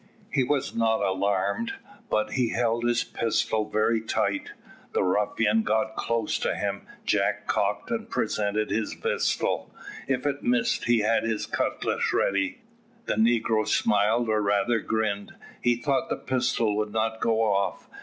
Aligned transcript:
He 0.31 0.43
was 0.43 0.73
not 0.75 0.99
alarmed, 1.03 1.73
but 2.09 2.31
he 2.31 2.49
held 2.49 2.83
his 2.85 3.03
pistol 3.03 3.69
very 3.69 4.01
tight. 4.01 4.49
The 4.93 5.03
ruffian 5.03 5.61
got 5.61 5.95
close 5.95 6.39
to 6.39 6.55
him; 6.55 6.87
Jack 7.05 7.45
cocked 7.45 7.91
and 7.91 8.09
presented 8.09 8.71
his 8.71 8.95
pistol: 8.95 9.69
if 10.07 10.25
it 10.25 10.41
missed 10.41 10.85
he 10.85 11.01
had 11.01 11.23
his 11.23 11.45
cutlass 11.45 12.13
ready. 12.13 12.61
The 13.05 13.13
negro 13.13 13.67
smiled 13.67 14.27
or 14.27 14.41
rather 14.41 14.79
grinned. 14.79 15.35
He 15.61 15.75
thought 15.75 16.09
the 16.09 16.15
pistol 16.17 16.75
would 16.77 16.91
not 16.91 17.21
go 17.21 17.43
off. 17.43 17.87